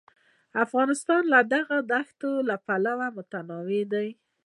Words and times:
افغانستان 0.63 1.21
له 1.33 1.39
دغو 1.53 1.77
دښتو 1.91 2.29
پلوه 2.65 3.07
متنوع 3.17 3.81
دی. 3.93 4.09